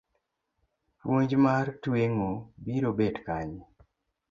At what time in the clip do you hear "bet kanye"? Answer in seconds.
2.97-3.61